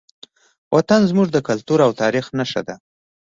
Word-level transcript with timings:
وطن 0.75 1.01
زموږ 1.09 1.27
د 1.31 1.37
کلتور 1.47 1.79
او 1.85 1.91
تاریخ 2.01 2.25
نښه 2.37 2.61
ده. 2.67 2.75